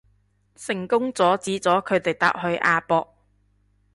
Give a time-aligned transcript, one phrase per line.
[0.55, 3.15] 成功阻止咗佢哋搭去亞博